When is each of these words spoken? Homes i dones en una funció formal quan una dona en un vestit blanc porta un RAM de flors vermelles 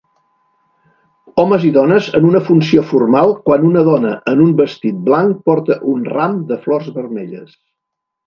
Homes 1.43 1.65
i 1.67 1.69
dones 1.75 2.07
en 2.19 2.25
una 2.29 2.41
funció 2.47 2.85
formal 2.93 3.35
quan 3.49 3.67
una 3.69 3.83
dona 3.89 4.15
en 4.33 4.41
un 4.47 4.55
vestit 4.61 4.97
blanc 5.09 5.45
porta 5.51 5.77
un 5.93 6.03
RAM 6.15 6.37
de 6.53 6.61
flors 6.67 6.89
vermelles 6.97 7.55